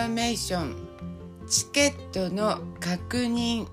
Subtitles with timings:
[0.00, 0.74] confirmation
[1.46, 3.66] チケットの確認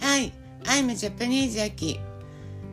[0.00, 0.32] Hi,
[0.64, 2.00] I'm Japanese Aki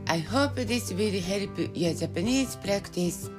[0.08, 3.30] I hope this will help your Japanese practice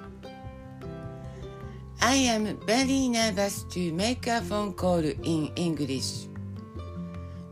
[2.01, 6.29] I am very nervous to make a phone call in English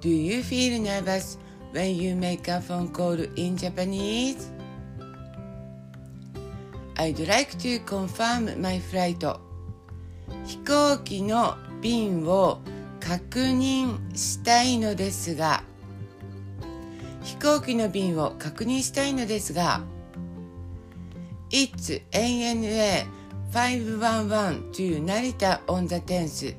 [0.01, 1.39] Do you feel nervous
[1.73, 4.51] when you make a phone call in Japanese?
[6.99, 9.25] I'd like to confirm my flight
[10.45, 12.61] 飛行機の便を
[13.01, 15.63] 確認したいのですが
[17.23, 19.83] 飛行機の便を確認したいのですが
[21.51, 23.07] It's ANA
[23.53, 26.57] 511 to 成田 on the 10th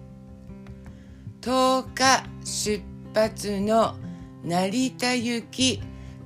[1.41, 2.84] 10日出
[3.14, 3.95] 発の
[4.44, 5.81] 成田行き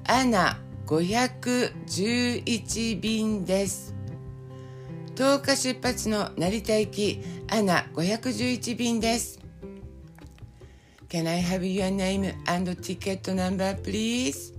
[0.07, 3.95] アナ511便です。
[5.15, 9.39] 10日出発の成田行きアナ511便です
[11.09, 14.53] Can I have your name and ticket number please?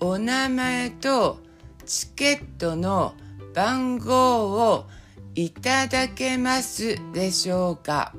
[0.00, 1.40] お名前と
[1.84, 3.14] チケットの
[3.54, 4.86] 番号を
[5.34, 8.14] いただけますでしょうか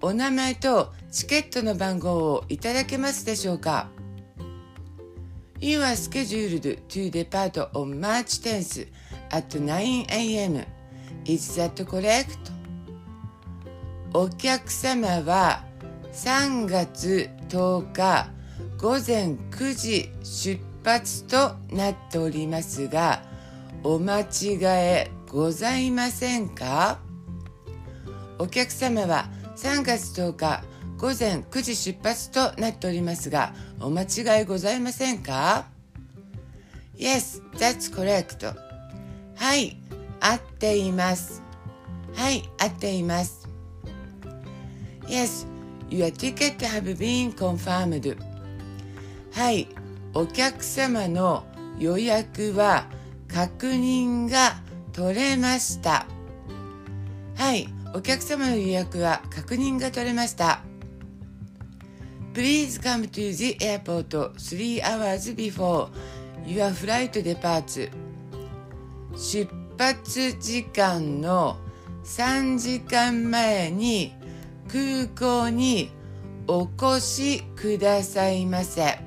[0.00, 3.88] お名前とチケットの番号をいただけますでしょうか
[5.60, 8.88] You are scheduled to depart on March 10th
[9.30, 10.64] at 9 a.m.
[11.24, 12.38] Is that correct?
[14.12, 15.64] お客様は
[16.12, 18.28] 3月10日
[18.78, 23.22] 午前9時出発となっておりますが
[23.82, 27.00] お間違えございませんか？
[28.38, 30.62] お客様は3月10日
[30.96, 35.66] 午前9時出発となっておりますがお間違いございませんか
[36.96, 38.73] ？Yes, that's correct.
[39.36, 39.76] はい、
[40.20, 41.42] 合っています。
[42.14, 43.48] はい、合っています。
[45.06, 45.46] Yes,
[45.90, 48.16] your ticket have been confirmed.
[49.32, 49.68] はい、
[50.14, 51.44] お客様の
[51.78, 52.86] 予約は
[53.28, 54.56] 確認が
[54.92, 56.06] 取れました。
[57.36, 60.62] はい、お客様の予約は確認が取れました。
[62.32, 65.88] Please come to the airport 3 hours before
[66.46, 67.90] your flight departs.
[69.16, 69.48] 出
[69.78, 71.56] 発時間の
[72.04, 74.12] 3時間前に
[74.68, 75.90] 空港に
[76.46, 78.98] お越しくださいませ。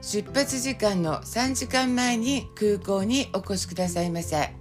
[0.00, 4.54] 出発時間の3時間前に空港にお越しくださいませ。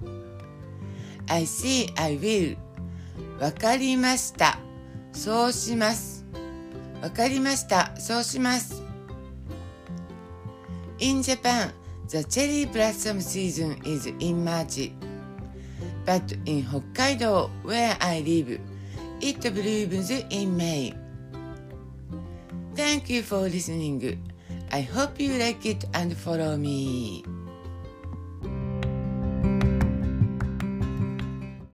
[1.27, 2.57] I see, I will.
[3.39, 4.59] わかりました。
[5.13, 6.25] そうします。
[7.01, 7.95] わかりました。
[7.99, 8.83] そうします。
[10.99, 11.71] In Japan,
[12.09, 14.91] the cherry blossom season is in March.
[16.05, 18.59] But in Hokkaido, where I live,
[19.21, 20.93] it blooms in May.
[22.75, 24.21] Thank you for listening.
[24.71, 27.23] I hope you like it and follow me.